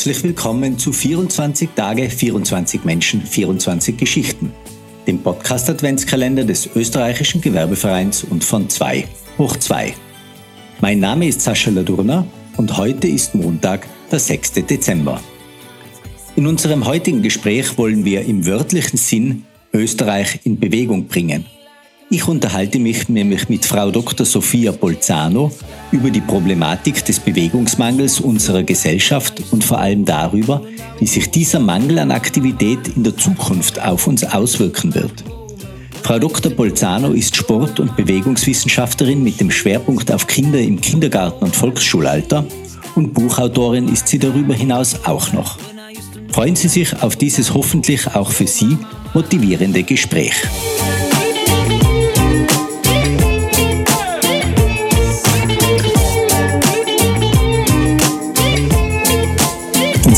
Herzlich 0.00 0.24
willkommen 0.24 0.78
zu 0.78 0.94
24 0.94 1.68
Tage, 1.76 2.08
24 2.08 2.84
Menschen, 2.86 3.20
24 3.20 3.98
Geschichten, 3.98 4.50
dem 5.06 5.18
Podcast 5.18 5.68
Adventskalender 5.68 6.44
des 6.44 6.70
österreichischen 6.74 7.42
Gewerbevereins 7.42 8.24
und 8.24 8.42
von 8.42 8.66
2 8.66 9.06
hoch 9.36 9.58
2. 9.58 9.92
Mein 10.80 11.00
Name 11.00 11.28
ist 11.28 11.42
Sascha 11.42 11.70
Ladurna 11.70 12.26
und 12.56 12.78
heute 12.78 13.08
ist 13.08 13.34
Montag, 13.34 13.86
der 14.10 14.20
6. 14.20 14.52
Dezember. 14.52 15.20
In 16.34 16.46
unserem 16.46 16.86
heutigen 16.86 17.20
Gespräch 17.20 17.76
wollen 17.76 18.02
wir 18.06 18.22
im 18.22 18.46
wörtlichen 18.46 18.96
Sinn 18.96 19.44
Österreich 19.74 20.40
in 20.44 20.58
Bewegung 20.58 21.08
bringen– 21.08 21.44
ich 22.12 22.26
unterhalte 22.26 22.80
mich 22.80 23.08
nämlich 23.08 23.48
mit 23.48 23.64
Frau 23.64 23.92
Dr. 23.92 24.26
Sophia 24.26 24.72
Bolzano 24.72 25.52
über 25.92 26.10
die 26.10 26.20
Problematik 26.20 27.04
des 27.04 27.20
Bewegungsmangels 27.20 28.20
unserer 28.20 28.64
Gesellschaft 28.64 29.40
und 29.52 29.62
vor 29.62 29.78
allem 29.78 30.04
darüber, 30.04 30.60
wie 30.98 31.06
sich 31.06 31.30
dieser 31.30 31.60
Mangel 31.60 32.00
an 32.00 32.10
Aktivität 32.10 32.88
in 32.96 33.04
der 33.04 33.16
Zukunft 33.16 33.80
auf 33.80 34.08
uns 34.08 34.24
auswirken 34.24 34.92
wird. 34.92 35.22
Frau 36.02 36.18
Dr. 36.18 36.50
Bolzano 36.50 37.12
ist 37.12 37.36
Sport- 37.36 37.78
und 37.78 37.94
Bewegungswissenschaftlerin 37.94 39.22
mit 39.22 39.38
dem 39.38 39.52
Schwerpunkt 39.52 40.10
auf 40.10 40.26
Kinder 40.26 40.58
im 40.58 40.80
Kindergarten 40.80 41.44
und 41.44 41.54
Volksschulalter 41.54 42.44
und 42.96 43.14
Buchautorin 43.14 43.86
ist 43.86 44.08
sie 44.08 44.18
darüber 44.18 44.54
hinaus 44.54 44.96
auch 45.04 45.32
noch. 45.32 45.58
Freuen 46.32 46.56
Sie 46.56 46.68
sich 46.68 47.02
auf 47.02 47.14
dieses 47.16 47.54
hoffentlich 47.54 48.06
auch 48.14 48.30
für 48.30 48.46
Sie 48.46 48.78
motivierende 49.14 49.82
Gespräch. 49.84 50.34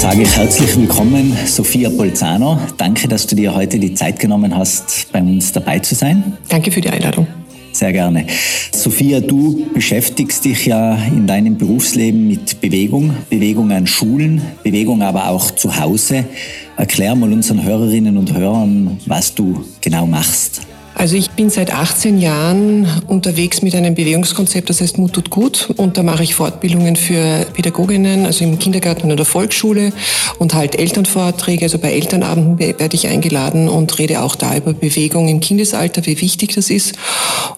Sage 0.03 0.23
ich 0.23 0.37
herzlich 0.37 0.77
willkommen, 0.77 1.33
Sophia 1.47 1.89
Bolzano. 1.89 2.59
Danke, 2.77 3.07
dass 3.07 3.25
du 3.29 3.37
dir 3.37 3.55
heute 3.55 3.79
die 3.79 3.95
Zeit 3.95 4.19
genommen 4.19 4.53
hast, 4.53 5.13
bei 5.13 5.21
uns 5.21 5.53
dabei 5.53 5.79
zu 5.79 5.95
sein. 5.95 6.37
Danke 6.49 6.73
für 6.73 6.81
die 6.81 6.91
Einladung. 6.91 7.29
Sehr 7.71 7.93
gerne. 7.93 8.27
Sophia, 8.73 9.21
du 9.21 9.65
beschäftigst 9.73 10.45
dich 10.45 10.67
ja 10.67 10.97
in 11.07 11.29
deinem 11.29 11.57
Berufsleben 11.57 12.27
mit 12.27 12.61
Bewegung, 12.61 13.15
Bewegung 13.31 13.71
an 13.71 13.87
Schulen, 13.87 14.43
Bewegung 14.65 15.03
aber 15.03 15.29
auch 15.29 15.53
zu 15.53 15.79
Hause. 15.79 16.25
Erklär 16.77 17.15
mal 17.15 17.33
unseren 17.33 17.63
Hörerinnen 17.63 18.17
und 18.17 18.35
Hörern, 18.35 18.99
was 19.07 19.37
du 19.37 19.65
genau 19.81 20.09
machst. 20.09 20.63
Also 21.03 21.17
ich 21.17 21.33
bin 21.33 21.51
seit 21.51 21.75
18 21.75 22.21
Jahren 22.21 22.87
unterwegs 23.09 23.61
mit 23.61 23.75
einem 23.75 23.97
Bewegungskonzept, 23.97 24.71
das 24.71 24.81
heißt 24.81 24.99
Mut 24.99 25.15
tut 25.15 25.31
gut. 25.31 25.69
Und 25.77 25.99
da 25.99 26.05
mache 26.05 26.23
ich 26.23 26.37
Fortbildungen 26.37 26.95
für 26.95 27.45
Pädagoginnen, 27.55 28.25
also 28.25 28.45
im 28.45 28.57
Kindergarten 28.61 29.11
oder 29.11 29.25
Volksschule 29.25 29.93
und 30.39 30.55
halt 30.55 30.79
Elternvorträge. 30.79 31.65
Also 31.65 31.79
bei 31.79 31.93
Elternabenden 31.93 32.57
werde 32.61 32.95
ich 32.95 33.09
eingeladen 33.09 33.69
und 33.69 33.99
rede 33.99 34.23
auch 34.23 34.37
da 34.37 34.57
über 34.57 34.75
Bewegung 34.75 35.27
im 35.27 35.41
Kindesalter, 35.41 36.07
wie 36.07 36.21
wichtig 36.21 36.55
das 36.55 36.71
ist. 36.71 36.95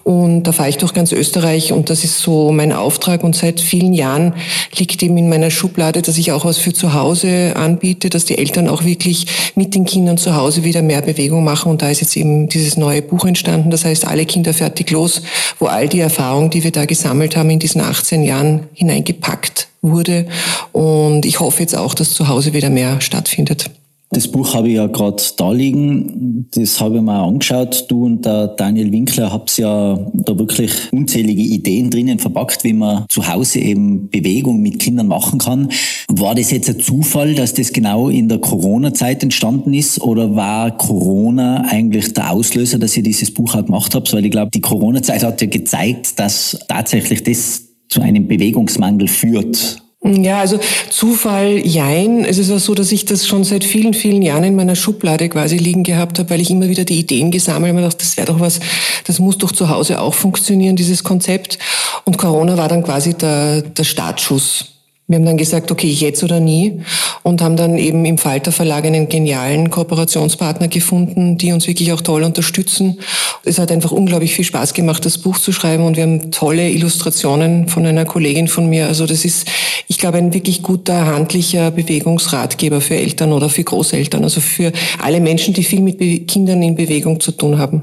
Und 0.01 0.45
da 0.45 0.51
fahre 0.51 0.69
ich 0.69 0.77
durch 0.77 0.95
ganz 0.95 1.11
Österreich 1.11 1.71
und 1.71 1.91
das 1.91 2.03
ist 2.03 2.21
so 2.21 2.51
mein 2.51 2.71
Auftrag. 2.71 3.23
Und 3.23 3.35
seit 3.35 3.61
vielen 3.61 3.93
Jahren 3.93 4.33
liegt 4.75 5.03
eben 5.03 5.19
in 5.19 5.29
meiner 5.29 5.51
Schublade, 5.51 6.01
dass 6.01 6.17
ich 6.17 6.31
auch 6.31 6.45
was 6.45 6.57
für 6.57 6.73
zu 6.73 6.95
Hause 6.95 7.53
anbiete, 7.55 8.09
dass 8.09 8.25
die 8.25 8.39
Eltern 8.39 8.67
auch 8.67 8.85
wirklich 8.85 9.27
mit 9.53 9.75
den 9.75 9.85
Kindern 9.85 10.17
zu 10.17 10.35
Hause 10.35 10.63
wieder 10.63 10.81
mehr 10.81 11.03
Bewegung 11.03 11.43
machen. 11.43 11.69
Und 11.69 11.83
da 11.83 11.91
ist 11.91 12.01
jetzt 12.01 12.17
eben 12.17 12.49
dieses 12.49 12.75
neue 12.75 13.03
Buch 13.03 13.23
entstanden, 13.35 13.69
das 13.69 13.83
heißt 13.83 14.07
Alle 14.07 14.25
Kinder 14.25 14.53
fertig 14.53 14.91
los, 14.91 15.21
wo 15.59 15.65
all 15.65 15.89
die 15.89 15.99
Erfahrung, 15.99 16.49
die 16.49 16.63
wir 16.63 16.71
da 16.71 16.85
gesammelt 16.85 17.35
haben, 17.35 17.49
in 17.49 17.59
diesen 17.59 17.81
18 17.81 18.23
Jahren 18.23 18.67
hineingepackt 18.73 19.67
wurde. 19.81 20.25
Und 20.71 21.25
ich 21.25 21.39
hoffe 21.41 21.61
jetzt 21.61 21.77
auch, 21.77 21.93
dass 21.93 22.13
zu 22.13 22.27
Hause 22.27 22.53
wieder 22.53 22.69
mehr 22.69 23.01
stattfindet. 23.01 23.69
Das 24.11 24.27
Buch 24.27 24.53
habe 24.53 24.69
ich 24.69 24.75
ja 24.75 24.87
gerade 24.87 25.21
da 25.35 25.51
liegen. 25.51 26.47
Das 26.53 26.79
habe 26.79 26.97
ich 26.97 27.01
mir 27.01 27.13
angeschaut. 27.13 27.85
Du 27.89 28.05
und 28.05 28.23
der 28.23 28.47
Daniel 28.47 28.91
Winkler 28.91 29.31
habt 29.31 29.57
ja 29.57 29.99
da 30.13 30.39
wirklich 30.39 30.71
unzählige 30.91 31.41
Ideen 31.41 31.89
drinnen 31.89 32.19
verpackt, 32.19 32.63
wie 32.63 32.73
man 32.73 33.05
zu 33.09 33.27
Hause 33.27 33.59
eben 33.59 34.09
Bewegung 34.09 34.61
mit 34.61 34.79
Kindern 34.79 35.07
machen 35.07 35.39
kann. 35.39 35.69
War 36.07 36.35
das 36.35 36.51
jetzt 36.51 36.69
ein 36.69 36.79
Zufall, 36.79 37.33
dass 37.33 37.55
das 37.55 37.73
genau 37.73 38.09
in 38.09 38.29
der 38.29 38.37
Corona-Zeit 38.37 39.23
entstanden 39.23 39.73
ist? 39.73 39.99
Oder 40.01 40.35
war 40.35 40.77
Corona 40.77 41.65
eigentlich 41.67 42.13
der 42.13 42.31
Auslöser, 42.31 42.77
dass 42.77 42.95
ihr 42.95 43.03
dieses 43.03 43.33
Buch 43.33 43.55
auch 43.55 43.65
gemacht 43.65 43.95
habt? 43.95 44.13
Weil 44.13 44.25
ich 44.25 44.31
glaube, 44.31 44.51
die 44.51 44.61
Corona-Zeit 44.61 45.23
hat 45.23 45.41
ja 45.41 45.47
gezeigt, 45.47 46.19
dass 46.19 46.57
tatsächlich 46.67 47.23
das 47.23 47.63
zu 47.89 48.01
einem 48.01 48.27
Bewegungsmangel 48.27 49.07
führt 49.07 49.84
ja, 50.05 50.39
also 50.39 50.59
Zufall, 50.89 51.65
jein. 51.65 52.25
Es 52.25 52.37
ist 52.37 52.51
auch 52.51 52.59
so, 52.59 52.75
dass 52.75 52.91
ich 52.91 53.05
das 53.05 53.25
schon 53.25 53.43
seit 53.43 53.63
vielen, 53.63 53.95
vielen 53.95 54.21
Jahren 54.21 54.43
in 54.43 54.55
meiner 54.55 54.75
Schublade 54.75 55.29
quasi 55.29 55.57
liegen 55.57 55.83
gehabt 55.83 56.19
habe, 56.19 56.29
weil 56.29 56.41
ich 56.41 56.51
immer 56.51 56.69
wieder 56.69 56.85
die 56.85 56.99
Ideen 56.99 57.31
gesammelt 57.31 57.73
habe 57.73 57.81
dachte, 57.81 57.97
das 57.97 58.15
wäre 58.15 58.27
doch 58.27 58.39
was, 58.39 58.59
das 59.05 59.19
muss 59.19 59.39
doch 59.39 59.51
zu 59.51 59.69
Hause 59.69 59.99
auch 59.99 60.13
funktionieren, 60.13 60.75
dieses 60.75 61.03
Konzept. 61.03 61.57
Und 62.03 62.17
Corona 62.17 62.55
war 62.55 62.67
dann 62.67 62.83
quasi 62.83 63.15
der, 63.15 63.63
der 63.63 63.83
Startschuss. 63.83 64.65
Wir 65.07 65.17
haben 65.17 65.25
dann 65.25 65.37
gesagt, 65.37 65.71
okay, 65.71 65.89
jetzt 65.89 66.23
oder 66.23 66.39
nie 66.39 66.81
und 67.25 67.41
haben 67.41 67.57
dann 67.57 67.75
eben 67.79 68.05
im 68.05 68.19
Falter 68.19 68.51
Verlag 68.51 68.85
einen 68.85 69.09
genialen 69.09 69.71
Kooperationspartner 69.71 70.67
gefunden, 70.67 71.39
die 71.39 71.53
uns 71.53 71.65
wirklich 71.65 71.91
auch 71.91 72.01
toll 72.01 72.21
unterstützen. 72.21 72.99
Es 73.43 73.57
hat 73.57 73.71
einfach 73.71 73.91
unglaublich 73.91 74.35
viel 74.35 74.45
Spaß 74.45 74.75
gemacht, 74.75 75.03
das 75.07 75.17
Buch 75.17 75.39
zu 75.39 75.51
schreiben 75.51 75.85
und 75.85 75.97
wir 75.97 76.03
haben 76.03 76.29
tolle 76.29 76.69
Illustrationen 76.69 77.67
von 77.67 77.83
einer 77.83 78.05
Kollegin 78.05 78.47
von 78.47 78.69
mir. 78.69 78.85
Also 78.85 79.07
das 79.07 79.25
ist, 79.25 79.47
ich 79.87 79.97
glaube, 79.97 80.19
ein 80.19 80.35
wirklich 80.35 80.61
guter 80.61 81.07
handlicher 81.07 81.71
Bewegungsratgeber 81.71 82.79
für 82.79 82.95
Eltern 82.95 83.33
oder 83.33 83.49
für 83.49 83.63
Großeltern, 83.63 84.23
also 84.23 84.39
für 84.39 84.71
alle 85.01 85.19
Menschen, 85.19 85.55
die 85.55 85.63
viel 85.63 85.81
mit 85.81 85.97
Kindern 86.27 86.61
in 86.61 86.75
Bewegung 86.75 87.19
zu 87.19 87.31
tun 87.31 87.57
haben. 87.57 87.81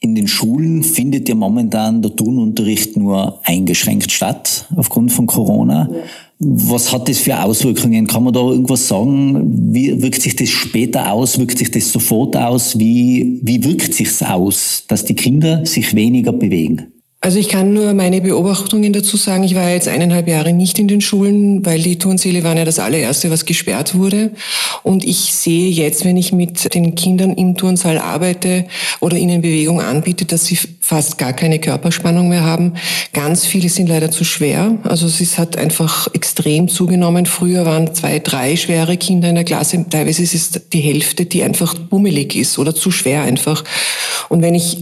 In 0.00 0.14
den 0.14 0.28
Schulen 0.28 0.82
findet 0.82 1.30
ja 1.30 1.34
momentan 1.34 2.02
der 2.02 2.14
Turnunterricht 2.14 2.94
nur 2.94 3.40
eingeschränkt 3.44 4.12
statt 4.12 4.66
aufgrund 4.76 5.12
von 5.12 5.26
Corona. 5.26 5.88
Ja. 5.90 6.00
Was 6.42 6.90
hat 6.90 7.06
das 7.06 7.18
für 7.18 7.38
Auswirkungen? 7.38 8.06
Kann 8.06 8.24
man 8.24 8.32
da 8.32 8.40
irgendwas 8.40 8.88
sagen? 8.88 9.74
Wie 9.74 10.00
wirkt 10.00 10.22
sich 10.22 10.36
das 10.36 10.48
später 10.48 11.12
aus? 11.12 11.38
Wirkt 11.38 11.58
sich 11.58 11.70
das 11.70 11.92
sofort 11.92 12.34
aus? 12.34 12.78
Wie, 12.78 13.40
wie 13.42 13.62
wirkt 13.62 13.92
sich's 13.92 14.22
aus, 14.22 14.84
dass 14.88 15.04
die 15.04 15.14
Kinder 15.14 15.66
sich 15.66 15.94
weniger 15.94 16.32
bewegen? 16.32 16.99
Also 17.22 17.38
ich 17.38 17.50
kann 17.50 17.74
nur 17.74 17.92
meine 17.92 18.22
Beobachtungen 18.22 18.94
dazu 18.94 19.18
sagen. 19.18 19.44
Ich 19.44 19.54
war 19.54 19.68
jetzt 19.68 19.88
eineinhalb 19.88 20.26
Jahre 20.26 20.54
nicht 20.54 20.78
in 20.78 20.88
den 20.88 21.02
Schulen, 21.02 21.66
weil 21.66 21.82
die 21.82 21.98
Turnsäle 21.98 22.44
waren 22.44 22.56
ja 22.56 22.64
das 22.64 22.78
allererste, 22.78 23.30
was 23.30 23.44
gesperrt 23.44 23.94
wurde. 23.94 24.30
Und 24.82 25.04
ich 25.04 25.34
sehe 25.34 25.68
jetzt, 25.68 26.06
wenn 26.06 26.16
ich 26.16 26.32
mit 26.32 26.74
den 26.74 26.94
Kindern 26.94 27.32
im 27.34 27.58
Turnsaal 27.58 27.98
arbeite 27.98 28.64
oder 29.00 29.18
ihnen 29.18 29.42
Bewegung 29.42 29.82
anbiete, 29.82 30.24
dass 30.24 30.46
sie 30.46 30.58
fast 30.80 31.18
gar 31.18 31.34
keine 31.34 31.58
Körperspannung 31.58 32.30
mehr 32.30 32.42
haben. 32.42 32.72
Ganz 33.12 33.44
viele 33.44 33.68
sind 33.68 33.90
leider 33.90 34.10
zu 34.10 34.24
schwer. 34.24 34.78
Also 34.84 35.06
es 35.06 35.36
hat 35.36 35.58
einfach 35.58 36.08
extrem 36.14 36.68
zugenommen. 36.68 37.26
Früher 37.26 37.66
waren 37.66 37.94
zwei, 37.94 38.20
drei 38.20 38.56
schwere 38.56 38.96
Kinder 38.96 39.28
in 39.28 39.34
der 39.34 39.44
Klasse. 39.44 39.84
Teilweise 39.90 40.22
ist 40.22 40.34
es 40.34 40.68
die 40.72 40.80
Hälfte, 40.80 41.26
die 41.26 41.42
einfach 41.42 41.74
bummelig 41.74 42.34
ist 42.34 42.58
oder 42.58 42.74
zu 42.74 42.90
schwer 42.90 43.24
einfach. 43.24 43.62
Und 44.30 44.40
wenn 44.40 44.54
ich 44.54 44.78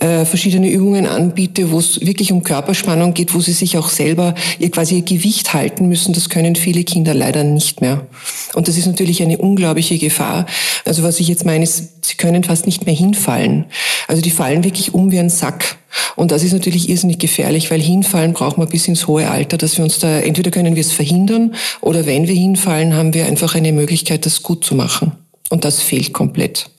äh, 0.00 0.24
verschiedene 0.24 0.70
Übungen 0.70 1.06
anbiete, 1.06 1.70
wo 1.70 1.78
es 1.78 2.00
wirklich 2.00 2.32
um 2.32 2.42
Körperspannung 2.42 3.14
geht, 3.14 3.34
wo 3.34 3.40
sie 3.40 3.52
sich 3.52 3.76
auch 3.76 3.88
selber 3.88 4.34
ihr 4.58 4.70
quasi 4.70 4.96
ihr 4.96 5.02
Gewicht 5.02 5.54
halten 5.54 5.88
müssen. 5.88 6.14
Das 6.14 6.28
können 6.28 6.56
viele 6.56 6.84
Kinder 6.84 7.14
leider 7.14 7.44
nicht 7.44 7.80
mehr. 7.80 8.06
Und 8.54 8.66
das 8.66 8.76
ist 8.76 8.86
natürlich 8.86 9.22
eine 9.22 9.38
unglaubliche 9.38 9.98
Gefahr. 9.98 10.46
Also 10.84 11.02
was 11.02 11.20
ich 11.20 11.28
jetzt 11.28 11.44
meine, 11.44 11.64
ist, 11.64 12.04
sie 12.04 12.16
können 12.16 12.44
fast 12.44 12.66
nicht 12.66 12.86
mehr 12.86 12.94
hinfallen. 12.94 13.66
Also 14.08 14.22
die 14.22 14.30
fallen 14.30 14.64
wirklich 14.64 14.94
um 14.94 15.12
wie 15.12 15.18
ein 15.18 15.30
Sack. 15.30 15.76
Und 16.16 16.30
das 16.30 16.42
ist 16.42 16.52
natürlich 16.52 16.88
irrsinnig 16.88 17.18
gefährlich, 17.18 17.70
weil 17.70 17.80
hinfallen 17.80 18.32
braucht 18.32 18.58
man 18.58 18.68
bis 18.68 18.88
ins 18.88 19.06
hohe 19.06 19.28
Alter, 19.30 19.58
dass 19.58 19.76
wir 19.76 19.84
uns 19.84 19.98
da, 19.98 20.20
entweder 20.20 20.50
können 20.50 20.76
wir 20.76 20.80
es 20.80 20.92
verhindern 20.92 21.54
oder 21.80 22.06
wenn 22.06 22.26
wir 22.26 22.34
hinfallen, 22.34 22.94
haben 22.94 23.12
wir 23.12 23.26
einfach 23.26 23.54
eine 23.54 23.72
Möglichkeit, 23.72 24.24
das 24.24 24.42
gut 24.42 24.64
zu 24.64 24.74
machen. 24.74 25.12
Und 25.50 25.64
das 25.64 25.82
fehlt 25.82 26.12
komplett. 26.12 26.70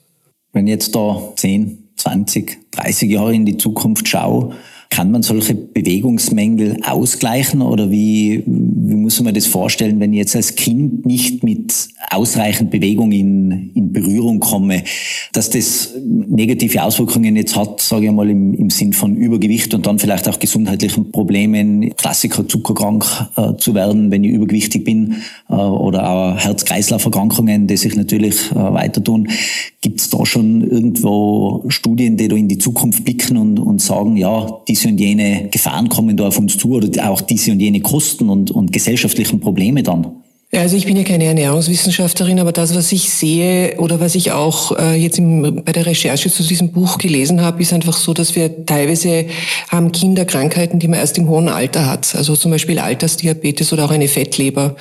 Wenn 0.54 0.68
jetzt 0.68 0.96
da 0.96 1.22
10, 1.36 1.81
20, 2.02 2.72
30 2.72 3.12
Jahre 3.12 3.34
in 3.34 3.46
die 3.46 3.58
Zukunft 3.58 4.08
schaue, 4.08 4.56
kann 4.92 5.10
man 5.10 5.24
solche 5.24 5.56
Bewegungsmängel 5.56 6.80
ausgleichen 6.84 7.62
oder 7.62 7.90
wie, 7.90 8.44
wie 8.46 8.96
muss 8.96 9.22
man 9.22 9.34
das 9.34 9.48
vorstellen, 9.48 10.02
wenn 10.02 10.12
ich 10.12 10.20
jetzt 10.20 10.36
als 10.36 10.56
Kind 10.56 11.06
nicht 11.06 11.46
mit 11.46 11.88
ausreichend 12.10 12.72
Bewegung 12.72 13.14
in, 13.14 13.72
in 13.74 13.94
Berührung 13.94 14.42
komme, 14.42 14.84
dass 15.32 15.50
das 15.50 15.96
negative 16.06 16.84
Auswirkungen 16.84 17.38
jetzt 17.38 17.56
hat, 17.56 17.80
sage 17.80 18.08
ich 18.08 18.12
mal, 18.12 18.30
im, 18.30 18.54
im 18.54 18.70
Sinn 18.70 18.92
von 18.92 19.16
Übergewicht 19.16 19.74
und 19.74 19.88
dann 19.88 19.98
vielleicht 19.98 20.28
auch 20.28 20.40
gesundheitlichen 20.40 21.10
Problemen, 21.10 21.96
Klassiker 21.96 22.46
zuckerkrank 22.46 23.06
äh, 23.38 23.56
zu 23.58 23.74
werden, 23.74 24.12
wenn 24.12 24.26
ich 24.26 24.32
übergewichtig 24.32 24.84
bin 24.84 25.22
äh, 25.50 25.54
oder 25.54 26.10
auch 26.10 26.38
Herz-Kreislauf-Erkrankungen, 26.38 27.66
die 27.66 27.78
sich 27.78 27.96
natürlich 27.96 28.52
äh, 28.52 28.56
weiter 28.56 29.02
tun. 29.02 29.30
Gibt 29.80 30.02
es 30.02 30.10
da 30.10 30.26
schon 30.26 30.70
irgendwo 30.70 31.64
Studien, 31.70 32.18
die 32.18 32.28
da 32.28 32.36
in 32.36 32.50
die 32.50 32.58
Zukunft 32.58 33.06
blicken 33.06 33.38
und, 33.38 33.58
und 33.58 33.82
sagen, 33.82 34.18
ja, 34.18 34.62
die 34.68 34.81
diese 34.82 34.90
und 34.90 35.00
jene 35.00 35.48
Gefahren 35.50 35.90
kommen 35.90 36.18
da 36.18 36.28
auf 36.28 36.40
uns 36.40 36.58
zu 36.58 36.72
oder 36.72 37.10
auch 37.10 37.22
diese 37.22 37.52
und 37.52 37.60
jene 37.60 37.82
Kosten 37.82 38.30
und, 38.30 38.52
und 38.52 38.74
gesellschaftlichen 38.74 39.40
Probleme 39.40 39.84
dann? 39.84 40.08
Also 40.54 40.76
ich 40.76 40.86
bin 40.86 40.98
ja 40.98 41.04
keine 41.04 41.24
Ernährungswissenschaftlerin, 41.24 42.38
aber 42.42 42.52
das, 42.52 42.76
was 42.76 42.92
ich 42.92 43.10
sehe 43.10 43.78
oder 43.78 44.02
was 44.02 44.16
ich 44.16 44.34
auch 44.34 44.78
äh, 44.78 44.96
jetzt 44.96 45.22
bei 45.22 45.72
der 45.72 45.86
Recherche 45.86 46.30
zu 46.30 46.44
diesem 46.44 46.74
Buch 46.74 46.98
gelesen 46.98 47.40
habe, 47.40 47.62
ist 47.62 47.72
einfach 47.72 47.96
so, 47.96 48.14
dass 48.14 48.36
wir 48.36 48.66
teilweise 48.66 49.28
haben 49.70 49.94
Kinder 49.94 50.26
Krankheiten, 50.26 50.78
die 50.78 50.90
man 50.90 51.00
erst 51.00 51.18
im 51.18 51.30
hohen 51.30 51.48
Alter 51.48 51.86
hat. 51.86 52.14
Also 52.16 52.36
zum 52.36 52.52
Beispiel 52.52 52.80
Altersdiabetes 52.80 53.72
oder 53.72 53.86
auch 53.86 53.92
eine 53.92 54.10
Fettleber. 54.10 54.76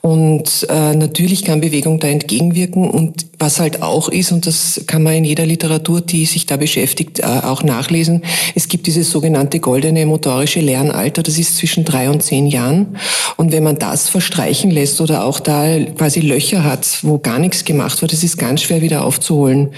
Und 0.00 0.66
äh, 0.68 0.96
natürlich 0.96 1.44
kann 1.44 1.60
Bewegung 1.60 2.00
da 2.00 2.08
entgegenwirken. 2.08 2.90
Und 2.90 3.26
was 3.38 3.60
halt 3.60 3.80
auch 3.80 4.08
ist, 4.08 4.32
und 4.32 4.46
das 4.46 4.82
kann 4.88 5.04
man 5.04 5.14
in 5.14 5.24
jeder 5.24 5.46
Literatur, 5.46 6.00
die 6.00 6.26
sich 6.26 6.46
da 6.46 6.56
beschäftigt, 6.56 7.20
äh, 7.20 7.22
auch 7.22 7.62
nachlesen, 7.62 8.22
es 8.56 8.66
gibt 8.66 8.88
dieses 8.88 9.12
sogenannte 9.12 9.60
goldene 9.60 10.04
motorische 10.04 10.60
Lernalter, 10.60 11.22
das 11.22 11.38
ist 11.38 11.56
zwischen 11.56 11.84
drei 11.84 12.10
und 12.10 12.24
zehn 12.24 12.48
Jahren. 12.48 12.96
Und 13.36 13.52
wenn 13.52 13.62
man 13.62 13.78
das 13.78 14.08
verstreichen 14.08 14.72
lässt 14.72 15.00
oder 15.00 15.11
oder 15.12 15.24
auch 15.26 15.40
da 15.40 15.78
quasi 15.98 16.20
Löcher 16.20 16.64
hat, 16.64 16.86
wo 17.02 17.18
gar 17.18 17.38
nichts 17.38 17.66
gemacht 17.66 18.00
wird, 18.00 18.14
das 18.14 18.24
ist 18.24 18.38
ganz 18.38 18.62
schwer 18.62 18.80
wieder 18.80 19.04
aufzuholen. 19.04 19.68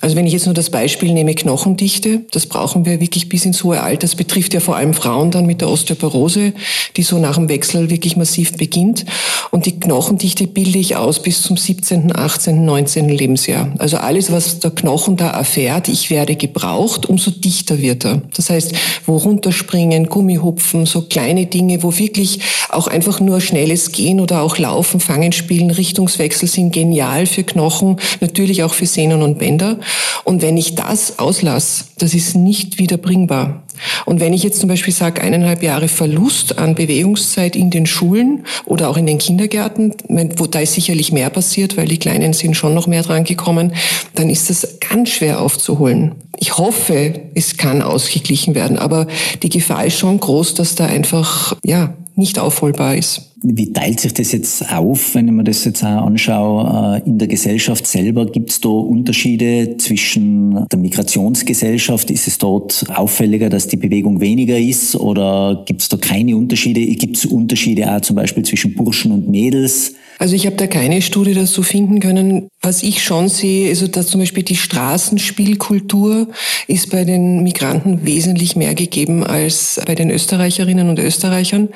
Also 0.00 0.16
wenn 0.16 0.26
ich 0.26 0.32
jetzt 0.32 0.46
nur 0.46 0.54
das 0.54 0.70
Beispiel 0.70 1.12
nehme, 1.12 1.34
Knochendichte, 1.34 2.22
das 2.30 2.46
brauchen 2.46 2.86
wir 2.86 2.98
wirklich 3.00 3.28
bis 3.28 3.44
ins 3.44 3.64
hohe 3.64 3.82
Alter. 3.82 3.98
Das 3.98 4.14
betrifft 4.14 4.54
ja 4.54 4.60
vor 4.60 4.76
allem 4.76 4.94
Frauen 4.94 5.30
dann 5.30 5.44
mit 5.44 5.60
der 5.60 5.68
Osteoporose, 5.68 6.54
die 6.96 7.02
so 7.02 7.18
nach 7.18 7.34
dem 7.34 7.50
Wechsel 7.50 7.90
wirklich 7.90 8.16
massiv 8.16 8.56
beginnt. 8.56 9.04
Und 9.50 9.66
die 9.66 9.78
Knochendichte 9.78 10.46
bilde 10.46 10.78
ich 10.78 10.96
aus 10.96 11.20
bis 11.20 11.42
zum 11.42 11.58
17., 11.58 12.16
18., 12.16 12.64
19. 12.64 13.10
Lebensjahr. 13.10 13.74
Also 13.78 13.98
alles, 13.98 14.32
was 14.32 14.60
der 14.60 14.70
Knochen 14.70 15.16
da 15.16 15.28
erfährt, 15.30 15.88
ich 15.88 16.08
werde 16.08 16.36
gebraucht, 16.36 17.06
umso 17.06 17.30
dichter 17.30 17.78
wird 17.78 18.06
er. 18.06 18.22
Das 18.34 18.48
heißt, 18.48 18.72
wo 19.04 19.16
runterspringen, 19.16 20.08
Gummihupfen, 20.08 20.86
so 20.86 21.02
kleine 21.02 21.46
Dinge, 21.46 21.82
wo 21.82 21.98
wirklich 21.98 22.38
auch 22.70 22.86
einfach 22.86 23.20
nur 23.20 23.40
schnelles 23.40 23.92
Gehen 23.92 24.20
oder 24.20 24.42
auch 24.42 24.58
Laufen 24.58 24.77
Laufen, 24.78 25.00
Fangen, 25.00 25.32
Spielen, 25.32 25.72
Richtungswechsel 25.72 26.46
sind 26.46 26.72
genial 26.72 27.26
für 27.26 27.42
Knochen, 27.42 27.96
natürlich 28.20 28.62
auch 28.62 28.72
für 28.72 28.86
Sehnen 28.86 29.22
und 29.22 29.40
Bänder. 29.40 29.80
Und 30.22 30.40
wenn 30.40 30.56
ich 30.56 30.76
das 30.76 31.18
auslasse, 31.18 31.86
das 31.98 32.14
ist 32.14 32.36
nicht 32.36 32.78
wiederbringbar. 32.78 33.64
Und 34.06 34.20
wenn 34.20 34.32
ich 34.32 34.44
jetzt 34.44 34.60
zum 34.60 34.68
Beispiel 34.68 34.94
sage, 34.94 35.20
eineinhalb 35.20 35.64
Jahre 35.64 35.88
Verlust 35.88 36.58
an 36.58 36.76
Bewegungszeit 36.76 37.56
in 37.56 37.70
den 37.70 37.86
Schulen 37.86 38.44
oder 38.66 38.88
auch 38.88 38.96
in 38.96 39.06
den 39.06 39.18
Kindergärten, 39.18 39.94
wo 40.36 40.46
da 40.46 40.60
ist 40.60 40.74
sicherlich 40.74 41.10
mehr 41.10 41.30
passiert, 41.30 41.76
weil 41.76 41.88
die 41.88 41.98
Kleinen 41.98 42.32
sind 42.32 42.56
schon 42.56 42.72
noch 42.72 42.86
mehr 42.86 43.02
dran 43.02 43.24
gekommen, 43.24 43.72
dann 44.14 44.30
ist 44.30 44.48
das 44.48 44.78
ganz 44.78 45.08
schwer 45.08 45.40
aufzuholen. 45.40 46.14
Ich 46.36 46.56
hoffe, 46.56 47.20
es 47.34 47.56
kann 47.56 47.82
ausgeglichen 47.82 48.54
werden, 48.54 48.78
aber 48.78 49.08
die 49.42 49.48
Gefahr 49.48 49.86
ist 49.86 49.98
schon 49.98 50.20
groß, 50.20 50.54
dass 50.54 50.76
da 50.76 50.86
einfach, 50.86 51.56
ja, 51.64 51.94
nicht 52.14 52.38
aufholbar 52.38 52.94
ist. 52.94 53.27
Wie 53.42 53.72
teilt 53.72 54.00
sich 54.00 54.14
das 54.14 54.32
jetzt 54.32 54.72
auf, 54.72 55.14
wenn 55.14 55.28
ich 55.28 55.32
mir 55.32 55.44
das 55.44 55.64
jetzt 55.64 55.84
auch 55.84 56.06
anschaue, 56.06 57.02
äh, 57.04 57.08
in 57.08 57.18
der 57.18 57.28
Gesellschaft 57.28 57.86
selber? 57.86 58.26
Gibt 58.26 58.50
es 58.50 58.60
da 58.60 58.68
Unterschiede 58.68 59.76
zwischen 59.78 60.66
der 60.68 60.78
Migrationsgesellschaft? 60.78 62.10
Ist 62.10 62.26
es 62.26 62.38
dort 62.38 62.84
auffälliger, 62.92 63.48
dass 63.48 63.68
die 63.68 63.76
Bewegung 63.76 64.20
weniger 64.20 64.58
ist 64.58 64.96
oder 64.96 65.62
gibt 65.66 65.82
es 65.82 65.88
da 65.88 65.96
keine 65.96 66.36
Unterschiede? 66.36 66.80
Gibt 66.80 67.16
es 67.16 67.26
Unterschiede 67.26 67.94
auch 67.94 68.00
zum 68.00 68.16
Beispiel 68.16 68.44
zwischen 68.44 68.74
Burschen 68.74 69.12
und 69.12 69.28
Mädels? 69.28 69.94
Also 70.18 70.34
ich 70.34 70.46
habe 70.46 70.56
da 70.56 70.66
keine 70.66 71.00
Studie 71.00 71.32
dazu 71.32 71.62
finden 71.62 72.00
können. 72.00 72.48
Was 72.60 72.82
ich 72.82 73.04
schon 73.04 73.28
sehe, 73.28 73.68
also 73.68 73.86
dass 73.86 74.08
zum 74.08 74.20
Beispiel 74.20 74.42
die 74.42 74.56
Straßenspielkultur 74.56 76.26
ist 76.66 76.90
bei 76.90 77.04
den 77.04 77.44
Migranten 77.44 78.04
wesentlich 78.04 78.56
mehr 78.56 78.74
gegeben 78.74 79.24
als 79.24 79.80
bei 79.86 79.94
den 79.94 80.10
Österreicherinnen 80.10 80.88
und 80.88 80.98
Österreichern, 80.98 81.68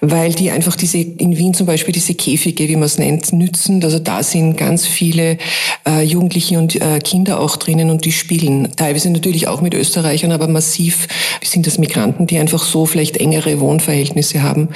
weil 0.00 0.32
die 0.32 0.50
einfach 0.50 0.74
diese, 0.74 0.98
in 0.98 1.38
Wien 1.38 1.54
zum 1.54 1.68
Beispiel 1.68 1.92
diese 1.92 2.14
Käfige, 2.14 2.68
wie 2.68 2.74
man 2.74 2.86
es 2.86 2.98
nennt, 2.98 3.32
nützen. 3.32 3.82
Also 3.84 4.00
da 4.00 4.24
sind 4.24 4.56
ganz 4.56 4.86
viele 4.86 5.38
äh, 5.86 6.02
Jugendliche 6.02 6.58
und 6.58 6.74
äh, 6.74 6.98
Kinder 6.98 7.38
auch 7.38 7.56
drinnen 7.56 7.90
und 7.90 8.04
die 8.04 8.12
spielen. 8.12 8.68
Teilweise 8.74 9.10
natürlich 9.10 9.46
auch 9.46 9.60
mit 9.60 9.72
Österreichern, 9.72 10.32
aber 10.32 10.48
massiv 10.48 11.06
sind 11.44 11.68
das 11.68 11.78
Migranten, 11.78 12.26
die 12.26 12.38
einfach 12.38 12.64
so 12.64 12.86
vielleicht 12.86 13.18
engere 13.18 13.60
Wohnverhältnisse 13.60 14.42
haben. 14.42 14.70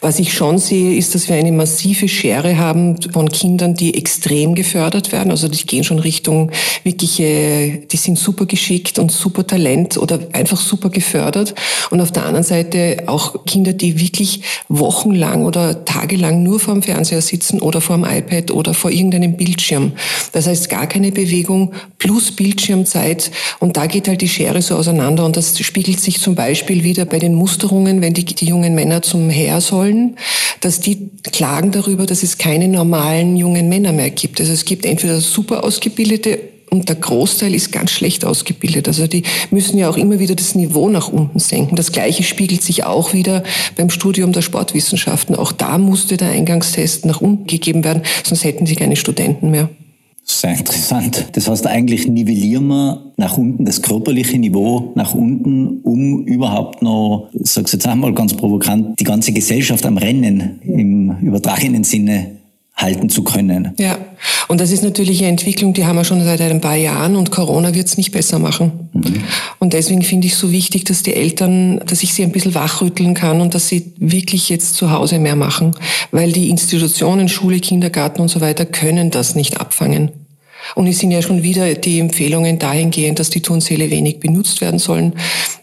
Was 0.00 0.20
ich 0.20 0.32
schon 0.32 0.58
sehe, 0.58 0.96
ist, 0.96 1.16
dass 1.16 1.28
wir 1.28 1.34
eine 1.34 1.52
massive 1.52 2.08
Schere 2.08 2.59
haben 2.60 2.96
von 3.12 3.28
Kindern, 3.30 3.74
die 3.74 3.96
extrem 3.96 4.54
gefördert 4.54 5.10
werden. 5.10 5.32
Also 5.32 5.48
die 5.48 5.66
gehen 5.66 5.82
schon 5.82 5.98
Richtung 5.98 6.52
wirkliche, 6.84 7.80
die 7.90 7.96
sind 7.96 8.18
super 8.18 8.46
geschickt 8.46 9.00
und 9.00 9.10
super 9.10 9.44
Talent 9.44 9.96
oder 9.96 10.20
einfach 10.32 10.60
super 10.60 10.90
gefördert. 10.90 11.54
Und 11.90 12.00
auf 12.00 12.12
der 12.12 12.24
anderen 12.24 12.44
Seite 12.44 13.04
auch 13.06 13.44
Kinder, 13.44 13.72
die 13.72 13.98
wirklich 13.98 14.42
wochenlang 14.68 15.44
oder 15.44 15.84
tagelang 15.84 16.42
nur 16.42 16.60
vorm 16.60 16.82
Fernseher 16.82 17.22
sitzen 17.22 17.60
oder 17.60 17.80
vorm 17.80 18.04
iPad 18.04 18.52
oder 18.52 18.74
vor 18.74 18.90
irgendeinem 18.90 19.36
Bildschirm. 19.36 19.92
Das 20.32 20.46
heißt 20.46 20.68
gar 20.68 20.86
keine 20.86 21.10
Bewegung 21.10 21.72
plus 21.98 22.30
Bildschirmzeit. 22.30 23.30
Und 23.58 23.76
da 23.76 23.86
geht 23.86 24.06
halt 24.06 24.20
die 24.20 24.28
Schere 24.28 24.62
so 24.62 24.76
auseinander. 24.76 25.24
Und 25.24 25.36
das 25.36 25.58
spiegelt 25.58 26.00
sich 26.00 26.20
zum 26.20 26.34
Beispiel 26.34 26.84
wieder 26.84 27.06
bei 27.06 27.18
den 27.18 27.34
Musterungen, 27.34 28.02
wenn 28.02 28.14
die, 28.14 28.24
die 28.24 28.46
jungen 28.46 28.74
Männer 28.74 29.02
zum 29.02 29.30
Heer 29.30 29.60
sollen, 29.60 30.16
dass 30.60 30.80
die 30.80 31.10
klagen 31.32 31.70
darüber, 31.70 32.06
dass 32.06 32.22
es 32.22 32.38
keine 32.38 32.49
keine 32.50 32.66
normalen 32.66 33.36
jungen 33.36 33.68
Männer 33.68 33.92
mehr 33.92 34.10
gibt. 34.10 34.40
Also 34.40 34.52
es 34.52 34.64
gibt 34.64 34.84
entweder 34.84 35.20
super 35.20 35.62
ausgebildete 35.62 36.40
und 36.68 36.88
der 36.88 36.96
Großteil 36.96 37.54
ist 37.54 37.70
ganz 37.70 37.92
schlecht 37.92 38.24
ausgebildet. 38.24 38.88
Also 38.88 39.06
die 39.06 39.22
müssen 39.52 39.78
ja 39.78 39.88
auch 39.88 39.96
immer 39.96 40.18
wieder 40.18 40.34
das 40.34 40.56
Niveau 40.56 40.88
nach 40.88 41.12
unten 41.12 41.38
senken. 41.38 41.76
Das 41.76 41.92
Gleiche 41.92 42.24
spiegelt 42.24 42.62
sich 42.62 42.82
auch 42.84 43.12
wieder 43.12 43.44
beim 43.76 43.88
Studium 43.88 44.32
der 44.32 44.42
Sportwissenschaften. 44.42 45.36
Auch 45.36 45.52
da 45.52 45.78
musste 45.78 46.16
der 46.16 46.30
Eingangstest 46.30 47.06
nach 47.06 47.20
unten 47.20 47.46
gegeben 47.46 47.84
werden, 47.84 48.02
sonst 48.24 48.42
hätten 48.42 48.66
sie 48.66 48.74
keine 48.74 48.96
Studenten 48.96 49.52
mehr. 49.52 49.68
Sehr 50.24 50.56
interessant. 50.56 51.28
Das 51.32 51.48
heißt, 51.48 51.66
eigentlich 51.66 52.08
nivellieren 52.08 52.66
wir 52.66 53.12
nach 53.16 53.38
unten 53.38 53.64
das 53.64 53.80
körperliche 53.80 54.38
Niveau 54.38 54.92
nach 54.96 55.14
unten, 55.14 55.80
um 55.82 56.24
überhaupt 56.24 56.82
noch, 56.82 57.28
sag's 57.32 57.72
jetzt 57.72 57.86
einmal 57.86 58.12
ganz 58.12 58.34
provokant, 58.34 58.98
die 58.98 59.04
ganze 59.04 59.32
Gesellschaft 59.32 59.86
am 59.86 59.98
Rennen 59.98 60.60
im 60.62 61.16
übertragenen 61.20 61.84
Sinne 61.84 62.39
halten 62.80 63.08
zu 63.08 63.22
können. 63.22 63.74
Ja, 63.78 63.98
und 64.48 64.60
das 64.60 64.70
ist 64.70 64.82
natürlich 64.82 65.20
eine 65.20 65.28
Entwicklung, 65.28 65.72
die 65.72 65.84
haben 65.84 65.96
wir 65.96 66.04
schon 66.04 66.22
seit 66.24 66.40
ein 66.40 66.60
paar 66.60 66.76
Jahren 66.76 67.16
und 67.16 67.30
Corona 67.30 67.74
wird 67.74 67.86
es 67.86 67.96
nicht 67.96 68.12
besser 68.12 68.38
machen. 68.38 68.90
Mhm. 68.92 69.22
Und 69.58 69.72
deswegen 69.72 70.02
finde 70.02 70.26
ich 70.26 70.36
so 70.36 70.50
wichtig, 70.50 70.84
dass 70.84 71.02
die 71.02 71.14
Eltern, 71.14 71.80
dass 71.86 72.02
ich 72.02 72.14
sie 72.14 72.22
ein 72.22 72.32
bisschen 72.32 72.54
wachrütteln 72.54 73.14
kann 73.14 73.40
und 73.40 73.54
dass 73.54 73.68
sie 73.68 73.92
wirklich 73.98 74.48
jetzt 74.48 74.74
zu 74.74 74.90
Hause 74.90 75.18
mehr 75.18 75.36
machen, 75.36 75.74
weil 76.10 76.32
die 76.32 76.50
Institutionen, 76.50 77.28
Schule, 77.28 77.60
Kindergarten 77.60 78.20
und 78.20 78.28
so 78.28 78.40
weiter 78.40 78.66
können 78.66 79.10
das 79.10 79.34
nicht 79.34 79.60
abfangen. 79.60 80.10
Und 80.74 80.86
es 80.86 80.98
sind 80.98 81.10
ja 81.10 81.22
schon 81.22 81.42
wieder 81.42 81.74
die 81.74 81.98
Empfehlungen 82.00 82.58
dahingehend, 82.58 83.18
dass 83.18 83.30
die 83.30 83.42
Turnsäle 83.42 83.90
wenig 83.90 84.20
benutzt 84.20 84.60
werden 84.60 84.78
sollen, 84.78 85.14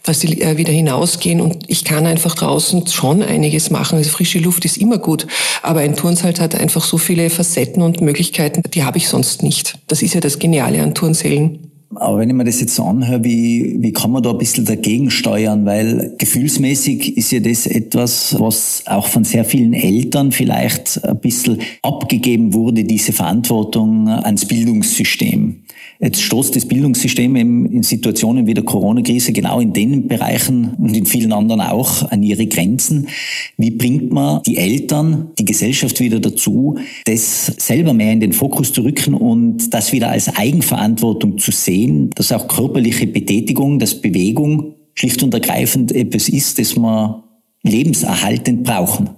dass 0.02 0.20
sie 0.20 0.40
äh, 0.40 0.56
wieder 0.56 0.72
hinausgehen. 0.72 1.40
Und 1.40 1.64
ich 1.68 1.84
kann 1.84 2.06
einfach 2.06 2.34
draußen 2.34 2.86
schon 2.86 3.22
einiges 3.22 3.70
machen. 3.70 3.98
Also 3.98 4.10
frische 4.10 4.38
Luft 4.38 4.64
ist 4.64 4.76
immer 4.76 4.98
gut. 4.98 5.26
Aber 5.62 5.80
ein 5.80 5.96
Turnsaal 5.96 6.34
hat 6.38 6.54
einfach 6.54 6.84
so 6.84 6.98
viele 6.98 7.30
Facetten 7.30 7.82
und 7.82 8.00
Möglichkeiten, 8.00 8.62
die 8.72 8.84
habe 8.84 8.98
ich 8.98 9.08
sonst 9.08 9.42
nicht. 9.42 9.78
Das 9.86 10.02
ist 10.02 10.14
ja 10.14 10.20
das 10.20 10.38
Geniale 10.38 10.82
an 10.82 10.94
Turnsälen. 10.94 11.67
Aber 12.00 12.18
wenn 12.18 12.28
ich 12.28 12.34
mir 12.34 12.44
das 12.44 12.60
jetzt 12.60 12.76
so 12.76 12.84
anhöre, 12.84 13.24
wie, 13.24 13.76
wie 13.80 13.92
kann 13.92 14.12
man 14.12 14.22
da 14.22 14.30
ein 14.30 14.38
bisschen 14.38 14.64
dagegen 14.64 15.10
steuern? 15.10 15.66
Weil 15.66 16.14
gefühlsmäßig 16.18 17.16
ist 17.16 17.32
ja 17.32 17.40
das 17.40 17.66
etwas, 17.66 18.36
was 18.38 18.84
auch 18.86 19.06
von 19.06 19.24
sehr 19.24 19.44
vielen 19.44 19.72
Eltern 19.72 20.30
vielleicht 20.30 21.04
ein 21.04 21.18
bisschen 21.18 21.58
abgegeben 21.82 22.54
wurde, 22.54 22.84
diese 22.84 23.12
Verantwortung 23.12 24.08
ans 24.08 24.46
Bildungssystem. 24.46 25.62
Jetzt 26.00 26.22
stoßt 26.22 26.54
das 26.54 26.64
Bildungssystem 26.64 27.34
in 27.34 27.82
Situationen 27.82 28.46
wie 28.46 28.54
der 28.54 28.62
Corona-Krise 28.62 29.32
genau 29.32 29.58
in 29.58 29.72
den 29.72 30.06
Bereichen 30.06 30.74
und 30.78 30.96
in 30.96 31.06
vielen 31.06 31.32
anderen 31.32 31.60
auch 31.60 32.08
an 32.10 32.22
ihre 32.22 32.46
Grenzen. 32.46 33.08
Wie 33.56 33.72
bringt 33.72 34.12
man 34.12 34.40
die 34.44 34.58
Eltern, 34.58 35.32
die 35.40 35.44
Gesellschaft 35.44 35.98
wieder 35.98 36.20
dazu, 36.20 36.78
das 37.04 37.46
selber 37.46 37.94
mehr 37.94 38.12
in 38.12 38.20
den 38.20 38.32
Fokus 38.32 38.72
zu 38.72 38.82
rücken 38.82 39.12
und 39.12 39.74
das 39.74 39.92
wieder 39.92 40.10
als 40.10 40.28
Eigenverantwortung 40.36 41.38
zu 41.38 41.50
sehen, 41.50 42.10
dass 42.14 42.30
auch 42.30 42.46
körperliche 42.46 43.08
Betätigung, 43.08 43.80
dass 43.80 44.00
Bewegung 44.00 44.76
schlicht 44.94 45.24
und 45.24 45.34
ergreifend 45.34 45.90
etwas 45.90 46.28
ist, 46.28 46.60
das 46.60 46.76
wir 46.76 47.24
lebenserhaltend 47.64 48.62
brauchen? 48.62 49.17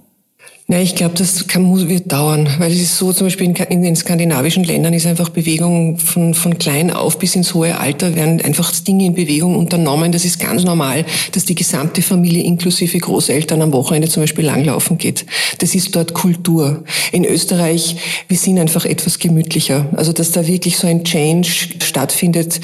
Ja, 0.67 0.79
ich 0.79 0.95
glaube, 0.95 1.15
das 1.17 1.47
kann, 1.47 1.63
muss, 1.63 1.89
wird 1.89 2.09
dauern, 2.11 2.47
weil 2.59 2.71
es 2.71 2.79
ist 2.79 2.97
so, 2.97 3.11
zum 3.11 3.27
Beispiel 3.27 3.47
in, 3.47 3.55
in, 3.55 3.83
den 3.83 3.95
skandinavischen 3.95 4.63
Ländern 4.63 4.93
ist 4.93 5.05
einfach 5.05 5.27
Bewegung 5.27 5.97
von, 5.97 6.33
von 6.33 6.57
klein 6.57 6.91
auf 6.91 7.19
bis 7.19 7.35
ins 7.35 7.53
hohe 7.53 7.77
Alter 7.77 8.15
werden 8.15 8.39
einfach 8.41 8.71
Dinge 8.71 9.05
in 9.05 9.13
Bewegung 9.13 9.57
unternommen. 9.57 10.13
Das 10.13 10.23
ist 10.23 10.39
ganz 10.39 10.63
normal, 10.63 11.03
dass 11.33 11.43
die 11.43 11.55
gesamte 11.55 12.01
Familie 12.01 12.43
inklusive 12.43 12.97
Großeltern 12.97 13.61
am 13.61 13.73
Wochenende 13.73 14.07
zum 14.07 14.23
Beispiel 14.23 14.45
langlaufen 14.45 14.97
geht. 14.97 15.25
Das 15.57 15.75
ist 15.75 15.93
dort 15.93 16.13
Kultur. 16.13 16.85
In 17.11 17.25
Österreich, 17.25 17.97
wir 18.29 18.37
sind 18.37 18.57
einfach 18.57 18.85
etwas 18.85 19.19
gemütlicher. 19.19 19.89
Also, 19.93 20.13
dass 20.13 20.31
da 20.31 20.47
wirklich 20.47 20.77
so 20.77 20.87
ein 20.87 21.03
Change 21.03 21.49
stattfindet, 21.83 22.61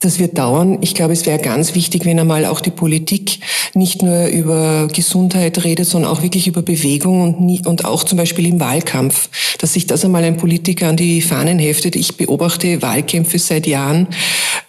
das 0.00 0.20
wird 0.20 0.38
dauern. 0.38 0.78
Ich 0.80 0.94
glaube, 0.94 1.12
es 1.12 1.26
wäre 1.26 1.40
ganz 1.40 1.74
wichtig, 1.74 2.04
wenn 2.04 2.20
einmal 2.20 2.44
auch 2.44 2.60
die 2.60 2.70
Politik 2.70 3.40
nicht 3.74 4.00
nur 4.00 4.26
über 4.26 4.86
Gesundheit 4.86 5.64
redet, 5.64 5.86
sondern 5.86 6.12
auch 6.12 6.22
wirklich 6.22 6.46
über 6.46 6.62
Bewegung 6.62 7.22
und, 7.22 7.40
nie, 7.40 7.60
und 7.66 7.84
auch 7.84 8.04
zum 8.04 8.16
Beispiel 8.16 8.46
im 8.46 8.60
Wahlkampf, 8.60 9.28
dass 9.58 9.72
sich 9.72 9.88
das 9.88 10.04
einmal 10.04 10.22
ein 10.22 10.36
Politiker 10.36 10.88
an 10.88 10.96
die 10.96 11.20
Fahnen 11.20 11.58
heftet. 11.58 11.96
Ich 11.96 12.16
beobachte 12.16 12.80
Wahlkämpfe 12.80 13.40
seit 13.40 13.66
Jahren 13.66 14.06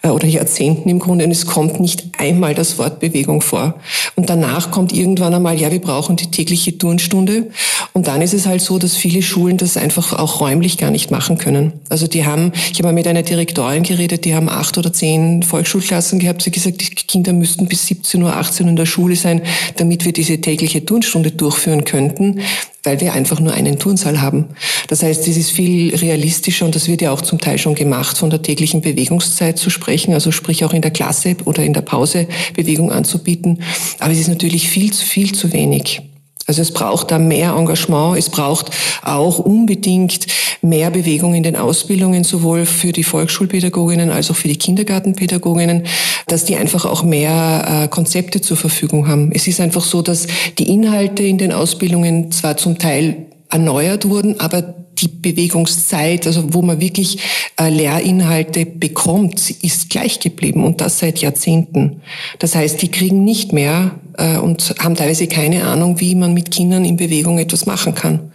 äh, 0.02 0.08
oder 0.08 0.26
Jahrzehnten 0.26 0.88
im 0.88 0.98
Grunde 0.98 1.24
und 1.26 1.30
es 1.30 1.46
kommt 1.46 1.78
nicht 1.78 2.08
einmal 2.18 2.54
das 2.54 2.76
Wort 2.78 2.98
Bewegung 2.98 3.40
vor. 3.40 3.76
Und 4.16 4.28
danach 4.28 4.72
kommt 4.72 4.92
irgendwann 4.92 5.32
einmal, 5.32 5.60
ja, 5.60 5.70
wir 5.70 5.80
brauchen 5.80 6.16
die 6.16 6.30
tägliche 6.32 6.76
Turnstunde. 6.76 7.50
Und 7.92 8.08
dann 8.08 8.20
ist 8.20 8.34
es 8.34 8.46
halt 8.46 8.62
so, 8.62 8.78
dass 8.78 8.96
viele 8.96 9.22
Schulen 9.22 9.56
das 9.56 9.76
einfach 9.76 10.12
auch 10.12 10.40
räumlich 10.40 10.76
gar 10.76 10.90
nicht 10.90 11.12
machen 11.12 11.38
können. 11.38 11.72
Also 11.88 12.08
die 12.08 12.24
haben, 12.24 12.52
ich 12.72 12.78
habe 12.78 12.88
mal 12.88 12.92
mit 12.92 13.06
einer 13.06 13.22
Direktorin 13.22 13.84
geredet, 13.84 14.24
die 14.24 14.34
haben 14.34 14.48
acht 14.48 14.76
oder 14.76 14.92
zehn 14.92 15.19
Volksschulklassen 15.42 16.18
gehabt. 16.18 16.42
Sie 16.42 16.50
gesagt, 16.50 16.80
die 16.80 16.94
Kinder 16.94 17.32
müssten 17.32 17.66
bis 17.66 17.86
17 17.86 18.22
Uhr, 18.22 18.34
18 18.34 18.66
Uhr 18.66 18.70
in 18.70 18.76
der 18.76 18.86
Schule 18.86 19.16
sein, 19.16 19.42
damit 19.76 20.04
wir 20.04 20.12
diese 20.12 20.40
tägliche 20.40 20.84
Turnstunde 20.84 21.30
durchführen 21.32 21.84
könnten 21.84 22.40
weil 22.82 23.00
wir 23.00 23.12
einfach 23.12 23.40
nur 23.40 23.52
einen 23.52 23.78
Turnsaal 23.78 24.20
haben. 24.20 24.46
Das 24.88 25.02
heißt, 25.02 25.26
es 25.28 25.36
ist 25.36 25.50
viel 25.50 25.94
realistischer 25.94 26.64
und 26.64 26.74
das 26.74 26.88
wird 26.88 27.02
ja 27.02 27.10
auch 27.10 27.20
zum 27.20 27.40
Teil 27.40 27.58
schon 27.58 27.74
gemacht, 27.74 28.16
von 28.16 28.30
der 28.30 28.42
täglichen 28.42 28.80
Bewegungszeit 28.80 29.58
zu 29.58 29.70
sprechen, 29.70 30.14
also 30.14 30.30
sprich 30.30 30.64
auch 30.64 30.72
in 30.72 30.82
der 30.82 30.90
Klasse 30.90 31.36
oder 31.44 31.62
in 31.62 31.74
der 31.74 31.82
Pause 31.82 32.26
Bewegung 32.54 32.90
anzubieten. 32.90 33.62
Aber 33.98 34.12
es 34.12 34.18
ist 34.18 34.28
natürlich 34.28 34.68
viel 34.68 34.92
zu 34.92 35.04
viel 35.04 35.32
zu 35.32 35.52
wenig. 35.52 36.02
Also 36.46 36.62
es 36.62 36.72
braucht 36.72 37.10
da 37.10 37.18
mehr 37.18 37.52
Engagement, 37.52 38.18
es 38.18 38.28
braucht 38.28 38.70
auch 39.02 39.38
unbedingt 39.38 40.26
mehr 40.62 40.90
Bewegung 40.90 41.34
in 41.34 41.42
den 41.42 41.56
Ausbildungen, 41.56 42.24
sowohl 42.24 42.66
für 42.66 42.92
die 42.92 43.04
Volksschulpädagoginnen 43.04 44.10
als 44.10 44.30
auch 44.30 44.36
für 44.36 44.48
die 44.48 44.56
Kindergartenpädagoginnen, 44.56 45.84
dass 46.26 46.44
die 46.44 46.56
einfach 46.56 46.84
auch 46.84 47.02
mehr 47.02 47.84
äh, 47.84 47.88
Konzepte 47.88 48.40
zur 48.40 48.56
Verfügung 48.56 49.06
haben. 49.06 49.30
Es 49.32 49.46
ist 49.46 49.60
einfach 49.60 49.84
so, 49.84 50.02
dass 50.02 50.26
die 50.58 50.68
Inhalte 50.68 51.22
in 51.22 51.38
den 51.38 51.52
Ausbildungen 51.52 52.32
zwar 52.32 52.56
zum 52.56 52.78
Teil 52.78 53.26
erneuert 53.48 54.08
wurden, 54.08 54.38
aber 54.40 54.74
die 55.00 55.08
Bewegungszeit, 55.08 56.26
also 56.26 56.52
wo 56.52 56.62
man 56.62 56.80
wirklich 56.80 57.18
äh, 57.58 57.68
Lehrinhalte 57.68 58.66
bekommt, 58.66 59.50
ist 59.62 59.90
gleich 59.90 60.20
geblieben 60.20 60.64
und 60.64 60.80
das 60.80 60.98
seit 60.98 61.18
Jahrzehnten. 61.18 62.02
Das 62.38 62.54
heißt, 62.54 62.82
die 62.82 62.90
kriegen 62.90 63.24
nicht 63.24 63.52
mehr 63.52 63.92
und 64.38 64.74
haben 64.78 64.94
teilweise 64.94 65.26
keine 65.26 65.64
Ahnung, 65.64 66.00
wie 66.00 66.14
man 66.14 66.34
mit 66.34 66.50
Kindern 66.50 66.84
in 66.84 66.96
Bewegung 66.96 67.38
etwas 67.38 67.66
machen 67.66 67.94
kann. 67.94 68.32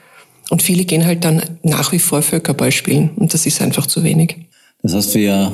Und 0.50 0.62
viele 0.62 0.86
gehen 0.86 1.06
halt 1.06 1.24
dann 1.24 1.42
nach 1.64 1.92
wie 1.92 2.00
vor 2.00 2.22
Völkerball 2.22 2.72
spielen 2.72 3.12
und 3.16 3.34
das 3.34 3.46
ist 3.46 3.62
einfach 3.62 3.88
zu 3.88 4.04
wenig. 4.04 4.36
Das 4.84 4.94
heißt, 4.94 5.16
wir 5.16 5.52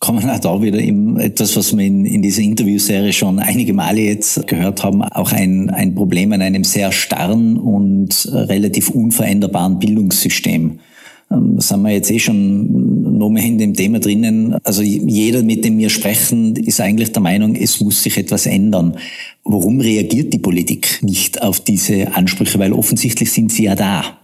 kommen 0.00 0.28
auch 0.28 0.38
da 0.38 0.60
wieder 0.60 0.78
in 0.78 1.18
etwas, 1.18 1.56
was 1.56 1.76
wir 1.76 1.84
in, 1.84 2.04
in 2.04 2.22
dieser 2.22 2.42
Interviewserie 2.42 3.12
schon 3.12 3.38
einige 3.38 3.72
Male 3.72 4.00
jetzt 4.00 4.46
gehört 4.46 4.82
haben, 4.82 5.02
auch 5.02 5.32
ein, 5.32 5.70
ein 5.70 5.94
Problem 5.94 6.32
an 6.32 6.42
einem 6.42 6.64
sehr 6.64 6.92
starren 6.92 7.56
und 7.56 8.28
relativ 8.32 8.90
unveränderbaren 8.90 9.78
Bildungssystem. 9.78 10.80
Ähm, 11.30 11.58
sind 11.58 11.82
wir 11.82 11.90
jetzt 11.90 12.10
eh 12.10 12.18
schon 12.18 13.18
noch 13.18 13.30
mehr 13.30 13.44
in 13.44 13.58
dem 13.58 13.74
Thema 13.74 13.98
drinnen. 13.98 14.56
Also 14.62 14.82
jeder, 14.82 15.42
mit 15.42 15.64
dem 15.64 15.78
wir 15.78 15.90
sprechen, 15.90 16.54
ist 16.56 16.80
eigentlich 16.80 17.12
der 17.12 17.22
Meinung, 17.22 17.54
es 17.56 17.80
muss 17.80 18.02
sich 18.02 18.16
etwas 18.18 18.46
ändern. 18.46 18.96
Warum 19.44 19.80
reagiert 19.80 20.32
die 20.32 20.38
Politik 20.38 20.98
nicht 21.02 21.42
auf 21.42 21.60
diese 21.60 22.14
Ansprüche? 22.14 22.58
Weil 22.58 22.72
offensichtlich 22.72 23.32
sind 23.32 23.52
sie 23.52 23.64
ja 23.64 23.74
da. 23.74 24.18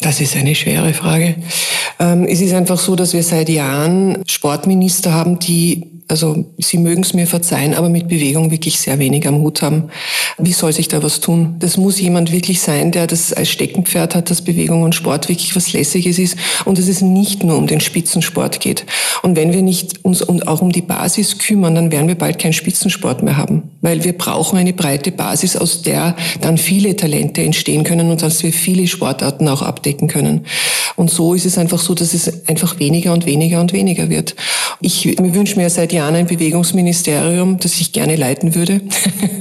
Das 0.00 0.20
ist 0.20 0.36
eine 0.36 0.54
schwere 0.54 0.92
Frage. 0.94 1.36
Ähm, 2.00 2.24
es 2.24 2.40
ist 2.40 2.52
einfach 2.52 2.78
so, 2.78 2.96
dass 2.96 3.12
wir 3.12 3.22
seit 3.22 3.48
Jahren 3.48 4.18
Sportminister 4.26 5.12
haben, 5.12 5.38
die 5.38 6.01
also 6.08 6.44
Sie 6.58 6.78
mögen 6.78 7.02
es 7.02 7.14
mir 7.14 7.26
verzeihen, 7.26 7.74
aber 7.74 7.88
mit 7.88 8.08
Bewegung 8.08 8.50
wirklich 8.50 8.78
sehr 8.78 8.98
wenig 8.98 9.26
am 9.26 9.40
Hut 9.40 9.62
haben. 9.62 9.90
Wie 10.38 10.52
soll 10.52 10.72
sich 10.72 10.88
da 10.88 11.02
was 11.02 11.20
tun? 11.20 11.56
Das 11.58 11.76
muss 11.76 12.00
jemand 12.00 12.32
wirklich 12.32 12.60
sein, 12.60 12.92
der 12.92 13.06
das 13.06 13.32
als 13.32 13.48
Steckenpferd 13.50 14.14
hat, 14.14 14.30
dass 14.30 14.42
Bewegung 14.42 14.82
und 14.82 14.94
Sport 14.94 15.28
wirklich 15.28 15.54
was 15.56 15.72
Lässiges 15.72 16.18
ist 16.18 16.36
und 16.64 16.78
dass 16.78 16.88
es 16.88 17.00
nicht 17.00 17.44
nur 17.44 17.56
um 17.56 17.66
den 17.66 17.80
Spitzensport 17.80 18.60
geht. 18.60 18.84
Und 19.22 19.36
wenn 19.36 19.52
wir 19.52 19.62
nicht 19.62 20.04
uns 20.04 20.22
und 20.22 20.48
auch 20.48 20.60
um 20.60 20.72
die 20.72 20.82
Basis 20.82 21.38
kümmern, 21.38 21.74
dann 21.74 21.92
werden 21.92 22.08
wir 22.08 22.16
bald 22.16 22.38
keinen 22.38 22.52
Spitzensport 22.52 23.22
mehr 23.22 23.36
haben, 23.36 23.70
weil 23.80 24.04
wir 24.04 24.12
brauchen 24.12 24.58
eine 24.58 24.72
breite 24.72 25.12
Basis, 25.12 25.56
aus 25.56 25.82
der 25.82 26.16
dann 26.40 26.58
viele 26.58 26.96
Talente 26.96 27.42
entstehen 27.42 27.84
können 27.84 28.10
und 28.10 28.22
dass 28.22 28.42
wir 28.42 28.52
viele 28.52 28.86
Sportarten 28.86 29.48
auch 29.48 29.62
abdecken 29.62 30.08
können. 30.08 30.46
Und 30.96 31.10
so 31.10 31.34
ist 31.34 31.46
es 31.46 31.58
einfach 31.58 31.78
so, 31.78 31.94
dass 31.94 32.14
es 32.14 32.48
einfach 32.48 32.78
weniger 32.78 33.12
und 33.12 33.26
weniger 33.26 33.60
und 33.60 33.72
weniger 33.72 34.10
wird. 34.10 34.34
Ich 34.80 35.16
wünsche 35.18 35.56
mir 35.56 35.70
seit 35.70 35.91
Jahren 35.92 36.14
ein 36.14 36.26
Bewegungsministerium, 36.26 37.58
das 37.58 37.80
ich 37.80 37.92
gerne 37.92 38.16
leiten 38.16 38.54
würde. 38.54 38.80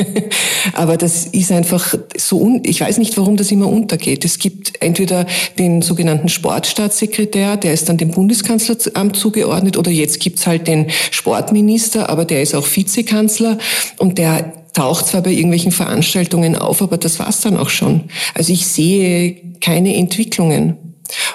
Aber 0.73 0.97
das 0.97 1.25
ist 1.25 1.51
einfach 1.51 1.95
so, 2.15 2.37
un 2.39 2.61
ich 2.63 2.81
weiß 2.81 2.97
nicht, 2.97 3.17
warum 3.17 3.37
das 3.37 3.51
immer 3.51 3.67
untergeht. 3.67 4.25
Es 4.25 4.37
gibt 4.37 4.81
entweder 4.81 5.25
den 5.57 5.81
sogenannten 5.81 6.29
Sportstaatssekretär, 6.29 7.57
der 7.57 7.73
ist 7.73 7.89
dann 7.89 7.97
dem 7.97 8.11
Bundeskanzleramt 8.11 9.15
zugeordnet, 9.15 9.77
oder 9.77 9.91
jetzt 9.91 10.19
gibt's 10.19 10.45
halt 10.45 10.67
den 10.67 10.87
Sportminister, 11.09 12.09
aber 12.09 12.25
der 12.25 12.41
ist 12.41 12.53
auch 12.53 12.67
Vizekanzler 12.67 13.57
und 13.97 14.17
der 14.17 14.53
taucht 14.73 15.07
zwar 15.07 15.21
bei 15.21 15.31
irgendwelchen 15.31 15.71
Veranstaltungen 15.71 16.55
auf, 16.55 16.81
aber 16.81 16.97
das 16.97 17.19
war's 17.19 17.41
dann 17.41 17.57
auch 17.57 17.69
schon. 17.69 18.05
Also 18.33 18.53
ich 18.53 18.67
sehe 18.67 19.35
keine 19.59 19.95
Entwicklungen. 19.95 20.77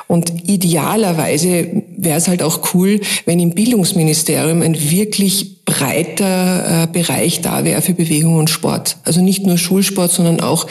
Und 0.06 0.48
idealerweise 0.48 1.82
wäre 1.96 2.18
es 2.18 2.28
halt 2.28 2.42
auch 2.42 2.74
cool, 2.74 3.00
wenn 3.24 3.40
im 3.40 3.54
Bildungsministerium 3.54 4.62
ein 4.62 4.90
wirklich 4.90 5.64
breiter 5.64 6.84
äh, 6.84 6.86
Bereich 6.86 7.40
da 7.40 7.64
wäre 7.64 7.82
für 7.82 7.94
Bewegung 7.94 8.36
und 8.36 8.50
Sport. 8.50 8.98
Also 9.04 9.20
nicht 9.20 9.44
nur 9.44 9.58
Schulsport, 9.58 10.12
sondern 10.12 10.40
auch 10.40 10.66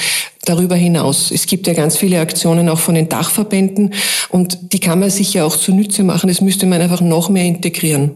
darüber 0.45 0.75
hinaus. 0.75 1.31
Es 1.31 1.47
gibt 1.47 1.67
ja 1.67 1.73
ganz 1.73 1.97
viele 1.97 2.19
Aktionen 2.19 2.69
auch 2.69 2.79
von 2.79 2.95
den 2.95 3.09
Dachverbänden 3.09 3.93
und 4.29 4.73
die 4.73 4.79
kann 4.79 4.99
man 4.99 5.09
sich 5.09 5.33
ja 5.33 5.43
auch 5.43 5.57
zunutze 5.57 6.03
machen. 6.03 6.27
Das 6.27 6.41
müsste 6.41 6.65
man 6.65 6.81
einfach 6.81 7.01
noch 7.01 7.29
mehr 7.29 7.45
integrieren. 7.45 8.11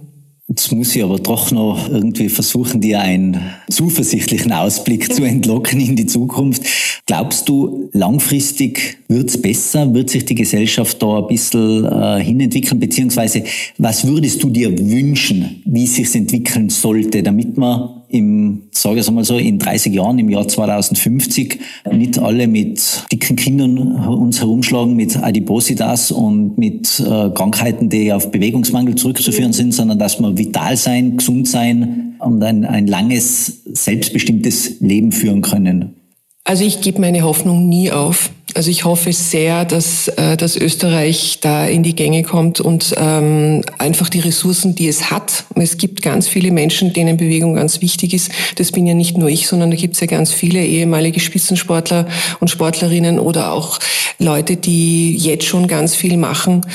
Jetzt 0.50 0.72
muss 0.72 0.96
ich 0.96 1.03
aber 1.03 1.20
doch 1.20 1.51
noch 1.51 1.88
irgendwie 1.89 2.27
versuchen, 2.27 2.82
dir 2.82 3.00
einen 3.01 3.39
zuversichtlichen 3.70 4.51
Ausblick 4.51 5.13
zu 5.13 5.24
entlocken 5.24 5.79
in 5.79 5.96
die 5.96 6.08
Zukunft. 6.08 6.63
Glaubst 7.06 7.48
du, 7.48 7.89
langfristig 7.94 8.98
wird's 9.08 9.39
besser? 9.39 9.94
Wird 9.94 10.10
sich 10.10 10.25
die 10.25 10.34
Gesellschaft 10.34 11.00
da 11.03 11.20
ein 11.20 11.27
bisschen 11.27 11.86
äh, 11.86 12.24
hinentwickeln? 12.24 12.79
Beziehungsweise, 12.79 13.44
was 13.77 14.08
würdest 14.08 14.41
du 14.41 14.50
dir 14.50 14.75
wünschen, 14.75 15.62
wie 15.65 15.86
sich's 15.86 16.15
entwickeln 16.15 16.70
sollte, 16.70 17.22
damit 17.22 17.56
man 17.56 17.99
im, 18.10 18.63
sage 18.72 19.00
ich 19.00 19.12
mal 19.12 19.24
so, 19.24 19.38
in 19.38 19.60
30 19.60 19.94
Jahren, 19.94 20.20
im 20.20 20.30
Jahr 20.30 20.48
2050, 20.48 21.60
nicht 21.92 22.20
alle 22.20 22.48
mit 22.48 23.04
dicken 23.12 23.36
Kindern 23.36 23.78
uns 23.78 24.42
herumschlagen, 24.42 24.96
mit 24.96 25.16
Adipositas 25.18 26.12
und 26.12 26.58
mit 26.58 27.00
äh, 27.00 27.30
Krankheiten, 27.30 27.89
die 27.89 28.12
auf 28.12 28.32
Bewegungsmangel 28.32 28.96
zurückzuführen 28.96 29.54
sind, 29.54 29.74
sondern 29.74 30.00
dass 30.00 30.20
wir 30.20 30.38
vital 30.38 30.75
sein, 30.75 31.18
gesund 31.18 31.48
sein 31.48 32.16
und 32.20 32.44
ein, 32.44 32.66
ein 32.66 32.88
langes, 32.88 33.63
selbstbestimmtes 33.66 34.80
Leben 34.80 35.12
führen 35.12 35.42
können. 35.42 35.96
Also 36.44 36.63
ich 36.63 36.82
gebe 36.82 37.00
meine 37.00 37.22
Hoffnung 37.22 37.70
nie 37.70 37.92
auf. 37.92 38.32
Also 38.56 38.72
ich 38.72 38.84
hoffe 38.84 39.13
sehr, 39.13 39.63
dass, 39.65 40.08
äh, 40.08 40.36
dass 40.36 40.56
Österreich 40.56 41.39
da 41.41 41.65
in 41.65 41.84
die 41.84 41.96
Gänge 41.96 42.24
kommt 42.24 42.60
und 42.60 42.96
ähm, 42.98 43.63
einfach 43.77 44.10
die 44.10 44.20
Ressourcen, 44.20 44.75
die 44.75 44.88
es 44.88 45.12
hat. 45.12 45.46
Es 45.56 45.77
gibt 45.77 46.01
ganz 46.01 46.27
viele 46.27 46.51
Menschen, 46.51 46.94
denen 46.94 47.18
Bewegung 47.18 47.56
ganz 47.56 47.82
wichtig 47.82 48.13
ist. 48.13 48.32
Das 48.56 48.72
bin 48.72 48.88
ja 48.88 48.94
nicht 48.94 49.18
nur 49.18 49.29
ich, 49.29 49.48
sondern 49.48 49.72
da 49.72 49.77
gibt 49.77 49.96
es 49.96 50.00
ja 50.00 50.08
ganz 50.08 50.32
viele 50.32 50.65
ehemalige 50.65 51.20
Spitzensportler 51.20 52.08
und 52.39 52.50
Sportlerinnen 52.50 53.20
oder 53.20 53.51
auch 53.51 53.79
Leute, 54.18 54.58
die 54.58 55.15
jetzt 55.15 55.46
schon 55.46 55.68
ganz 55.68 55.96
viel 55.96 56.18
machen, 56.18 56.65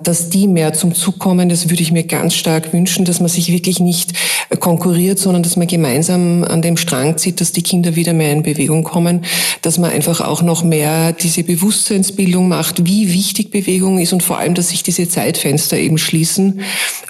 dass 0.00 0.28
die 0.28 0.46
mehr 0.46 0.72
zum 0.72 0.94
Zug 0.94 1.18
kommen. 1.18 1.48
Das 1.48 1.68
würde 1.68 1.82
ich 1.82 1.92
mir 1.92 2.04
ganz 2.04 2.34
stark 2.34 2.72
wünschen, 2.72 3.04
dass 3.04 3.20
man 3.20 3.28
sich 3.28 3.52
wirklich 3.52 3.80
nicht 3.80 4.12
konkurriert, 4.60 5.18
sondern 5.18 5.42
dass 5.42 5.56
man 5.56 5.66
gemeinsam 5.66 6.44
an 6.44 6.62
dem 6.62 6.76
Strang 6.76 7.16
zieht, 7.16 7.40
dass 7.40 7.52
die 7.52 7.62
Kinder 7.62 7.96
wieder 7.96 8.12
mehr 8.12 8.32
in 8.32 8.42
Bewegung 8.42 8.84
kommen, 8.84 9.24
dass 9.62 9.78
man 9.78 9.90
einfach 9.90 10.20
auch 10.20 10.42
noch 10.42 10.62
mehr 10.62 11.12
diese 11.22 11.44
Bewusstseinsbildung 11.44 12.48
macht, 12.48 12.84
wie 12.86 13.12
wichtig 13.12 13.50
Bewegung 13.50 13.98
ist 13.98 14.12
und 14.12 14.22
vor 14.22 14.38
allem, 14.38 14.54
dass 14.54 14.70
sich 14.70 14.82
diese 14.82 15.08
Zeitfenster 15.08 15.78
eben 15.78 15.98
schließen, 15.98 16.60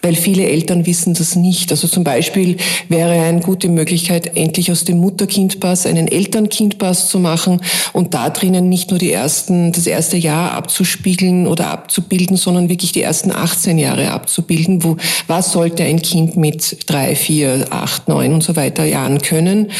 weil 0.02 0.14
viele 0.14 0.46
Eltern 0.46 0.86
wissen 0.86 1.14
das 1.14 1.36
nicht. 1.36 1.70
Also 1.70 1.88
zum 1.88 2.04
Beispiel 2.04 2.56
wäre 2.88 3.12
eine 3.12 3.40
gute 3.40 3.68
Möglichkeit, 3.68 4.36
endlich 4.36 4.70
aus 4.70 4.84
dem 4.84 4.98
Mutter-Kind-Pass 4.98 5.86
einen 5.86 6.08
Eltern-Kind-Pass 6.08 7.08
zu 7.08 7.18
machen 7.18 7.60
und 7.92 8.14
da 8.14 8.30
drinnen 8.30 8.68
nicht 8.68 8.90
nur 8.90 8.98
die 8.98 9.12
ersten, 9.12 9.72
das 9.72 9.86
erste 9.86 10.16
Jahr 10.16 10.52
abzuspiegeln 10.52 11.46
oder 11.46 11.70
abzubilden, 11.70 12.36
sondern 12.36 12.68
wirklich 12.68 12.92
die 12.92 13.02
ersten 13.02 13.32
18 13.32 13.78
Jahre 13.78 14.10
abzubilden. 14.10 14.84
Wo, 14.84 14.96
was 15.26 15.52
sollte 15.52 15.82
ein 15.84 16.02
Kind 16.02 16.36
mit 16.36 16.88
drei, 16.88 17.16
vier, 17.16 17.66
acht, 17.70 18.08
neun 18.08 18.34
und 18.34 18.42
so 18.42 18.56
weiter 18.56 18.84
Jahren 18.84 19.20
können? 19.22 19.70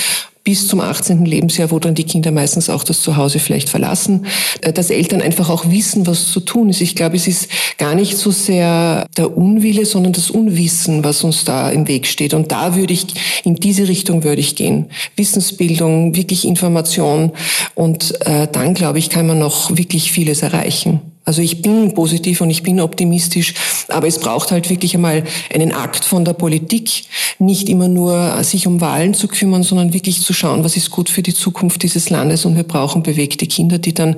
Bis 0.44 0.66
zum 0.66 0.80
18. 0.80 1.24
Lebensjahr, 1.24 1.70
wo 1.70 1.78
dann 1.78 1.94
die 1.94 2.04
Kinder 2.04 2.32
meistens 2.32 2.68
auch 2.68 2.82
das 2.82 3.02
Zuhause 3.02 3.38
vielleicht 3.38 3.68
verlassen, 3.68 4.26
äh, 4.60 4.72
dass 4.72 4.90
Eltern 4.90 5.22
einfach 5.22 5.48
auch 5.48 5.70
wissen, 5.70 6.06
was 6.06 6.32
zu 6.32 6.40
tun 6.40 6.68
ist. 6.68 6.80
Ich 6.80 6.96
glaube, 6.96 7.16
es 7.16 7.28
ist 7.28 7.48
gar 7.78 7.94
nicht 7.94 8.16
so 8.16 8.30
sehr 8.30 9.06
der 9.16 9.36
Unwille, 9.36 9.86
sondern 9.86 10.12
das 10.12 10.30
Unwissen, 10.30 11.04
was 11.04 11.22
uns 11.22 11.44
da 11.44 11.70
im 11.70 11.86
Weg 11.86 12.06
steht. 12.06 12.34
Und 12.34 12.50
da 12.50 12.74
würde 12.74 12.92
ich, 12.92 13.06
in 13.44 13.54
diese 13.54 13.86
Richtung 13.88 14.24
würde 14.24 14.40
ich 14.40 14.56
gehen. 14.56 14.86
Wissensbildung, 15.16 16.16
wirklich 16.16 16.46
Information. 16.46 17.32
Und 17.74 18.20
äh, 18.26 18.48
dann, 18.50 18.74
glaube 18.74 18.98
ich, 18.98 19.10
kann 19.10 19.26
man 19.26 19.38
noch 19.38 19.76
wirklich 19.76 20.10
vieles 20.10 20.42
erreichen. 20.42 21.11
Also 21.24 21.40
ich 21.40 21.62
bin 21.62 21.94
positiv 21.94 22.40
und 22.40 22.50
ich 22.50 22.62
bin 22.62 22.80
optimistisch, 22.80 23.54
aber 23.88 24.08
es 24.08 24.18
braucht 24.18 24.50
halt 24.50 24.68
wirklich 24.70 24.94
einmal 24.94 25.22
einen 25.54 25.72
Akt 25.72 26.04
von 26.04 26.24
der 26.24 26.32
Politik, 26.32 27.04
nicht 27.38 27.68
immer 27.68 27.86
nur 27.86 28.42
sich 28.42 28.66
um 28.66 28.80
Wahlen 28.80 29.14
zu 29.14 29.28
kümmern, 29.28 29.62
sondern 29.62 29.92
wirklich 29.92 30.20
zu 30.20 30.32
schauen, 30.32 30.64
was 30.64 30.76
ist 30.76 30.90
gut 30.90 31.08
für 31.08 31.22
die 31.22 31.34
Zukunft 31.34 31.82
dieses 31.84 32.10
Landes 32.10 32.44
und 32.44 32.56
wir 32.56 32.64
brauchen 32.64 33.04
bewegte 33.04 33.46
Kinder, 33.46 33.78
die 33.78 33.94
dann 33.94 34.16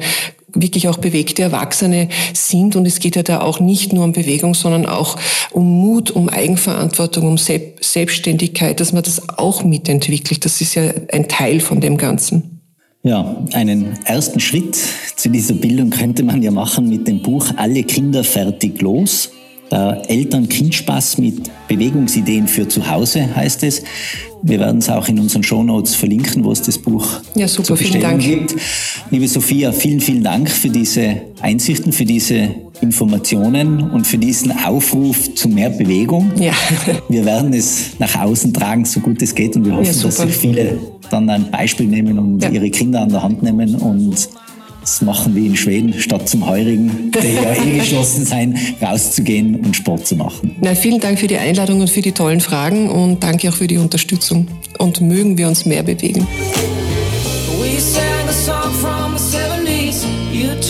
wirklich 0.54 0.88
auch 0.88 0.98
bewegte 0.98 1.42
Erwachsene 1.42 2.08
sind. 2.32 2.76
Und 2.76 2.86
es 2.86 3.00
geht 3.00 3.16
ja 3.16 3.22
da 3.22 3.40
auch 3.40 3.60
nicht 3.60 3.92
nur 3.92 4.04
um 4.04 4.12
Bewegung, 4.12 4.54
sondern 4.54 4.86
auch 4.86 5.18
um 5.50 5.64
Mut, 5.64 6.10
um 6.10 6.28
Eigenverantwortung, 6.28 7.26
um 7.26 7.36
Selbstständigkeit, 7.38 8.80
dass 8.80 8.92
man 8.92 9.02
das 9.02 9.28
auch 9.36 9.64
mitentwickelt. 9.64 10.44
Das 10.44 10.60
ist 10.60 10.74
ja 10.74 10.90
ein 11.12 11.28
Teil 11.28 11.60
von 11.60 11.80
dem 11.80 11.96
Ganzen. 11.96 12.53
Ja, 13.06 13.36
einen 13.52 13.98
ersten 14.06 14.40
Schritt 14.40 14.78
zu 15.14 15.28
dieser 15.28 15.52
Bildung 15.52 15.90
könnte 15.90 16.22
man 16.22 16.42
ja 16.42 16.50
machen 16.50 16.88
mit 16.88 17.06
dem 17.06 17.20
Buch 17.20 17.46
Alle 17.56 17.82
Kinder 17.82 18.24
fertig 18.24 18.80
los. 18.80 19.30
Der 19.70 20.02
Eltern-Kind-Spaß 20.08 21.18
mit 21.18 21.50
Bewegungsideen 21.68 22.48
für 22.48 22.66
zu 22.66 22.90
Hause 22.90 23.36
heißt 23.36 23.62
es. 23.64 23.82
Wir 24.42 24.58
werden 24.58 24.78
es 24.78 24.88
auch 24.88 25.06
in 25.08 25.18
unseren 25.18 25.42
Shownotes 25.42 25.94
verlinken, 25.94 26.44
wo 26.44 26.52
es 26.52 26.62
das 26.62 26.78
Buch 26.78 27.06
ja, 27.34 27.46
super, 27.46 27.76
zu 27.76 27.82
bestellen 27.82 28.18
gibt. 28.18 28.56
Liebe 29.10 29.28
Sophia, 29.28 29.72
vielen, 29.72 30.00
vielen 30.00 30.22
Dank 30.22 30.50
für 30.50 30.70
diese 30.70 31.20
Einsichten, 31.42 31.92
für 31.92 32.06
diese 32.06 32.54
Informationen 32.84 33.90
und 33.90 34.06
für 34.06 34.18
diesen 34.18 34.52
Aufruf 34.64 35.34
zu 35.34 35.48
mehr 35.48 35.70
Bewegung. 35.70 36.30
Ja. 36.38 36.52
Wir 37.08 37.24
werden 37.24 37.52
es 37.52 37.98
nach 37.98 38.20
außen 38.20 38.52
tragen, 38.52 38.84
so 38.84 39.00
gut 39.00 39.20
es 39.22 39.34
geht 39.34 39.56
und 39.56 39.64
wir 39.64 39.72
hoffen, 39.72 39.86
ja, 39.86 40.02
dass 40.02 40.16
sich 40.16 40.36
viele 40.36 40.78
dann 41.10 41.28
ein 41.28 41.50
Beispiel 41.50 41.86
nehmen 41.86 42.18
und 42.18 42.42
ja. 42.42 42.50
ihre 42.50 42.70
Kinder 42.70 43.02
an 43.02 43.08
der 43.08 43.22
Hand 43.22 43.42
nehmen 43.42 43.74
und 43.76 44.28
das 44.80 45.00
machen 45.00 45.34
wie 45.34 45.46
in 45.46 45.56
Schweden, 45.56 45.94
statt 45.94 46.28
zum 46.28 46.46
Heurigen, 46.46 47.10
der 47.10 47.30
ja 47.30 47.54
eh 47.54 47.78
geschlossen 47.78 48.26
sein, 48.26 48.58
rauszugehen 48.82 49.56
und 49.56 49.74
Sport 49.74 50.06
zu 50.06 50.14
machen. 50.14 50.56
Na, 50.60 50.74
vielen 50.74 51.00
Dank 51.00 51.18
für 51.18 51.26
die 51.26 51.38
Einladung 51.38 51.80
und 51.80 51.88
für 51.88 52.02
die 52.02 52.12
tollen 52.12 52.40
Fragen 52.40 52.90
und 52.90 53.22
danke 53.22 53.48
auch 53.48 53.54
für 53.54 53.66
die 53.66 53.78
Unterstützung. 53.78 54.46
Und 54.78 55.00
mögen 55.00 55.38
wir 55.38 55.48
uns 55.48 55.64
mehr 55.64 55.82
bewegen. 55.82 56.26
Wir 60.32 60.60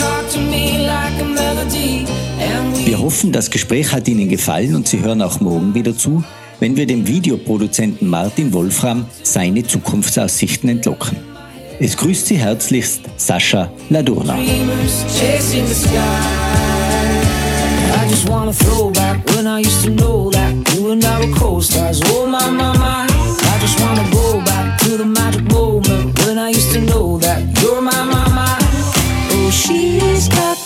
hoffen, 3.04 3.32
das 3.32 3.50
Gespräch 3.50 3.92
hat 3.92 4.08
Ihnen 4.08 4.30
gefallen 4.30 4.75
und 4.75 4.88
Sie 4.88 5.00
hören 5.00 5.20
auch 5.20 5.38
morgen 5.38 5.75
wieder 5.75 5.94
zu, 5.94 6.25
wenn 6.58 6.75
wir 6.75 6.87
dem 6.87 7.06
Videoproduzenten 7.06 8.08
Martin 8.08 8.50
Wolfram 8.54 9.04
seine 9.23 9.62
Zukunftsaussichten 9.62 10.70
entlocken. 10.70 11.18
Es 11.78 11.99
grüßt 11.99 12.26
Sie 12.26 12.38
herzlichst 12.38 13.02
Sascha 13.18 13.70
Ladurna. 13.90 14.38
Oh. 14.38 14.54
Oh, 29.37 29.50
she's 29.50 30.28
got 30.28 30.63